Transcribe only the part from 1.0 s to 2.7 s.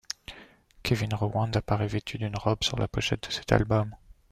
Rowland apparaît vêtu d'une robe